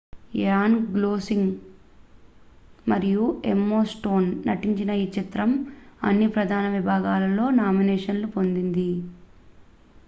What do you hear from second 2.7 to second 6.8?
మరియు Emma Stone నటించిన ఈ చిత్రం అన్ని ప్రధాన